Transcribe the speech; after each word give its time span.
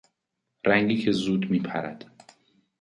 رنگی 0.65 0.97
که 0.97 1.11
زود 1.11 1.51
میپرد 1.51 2.05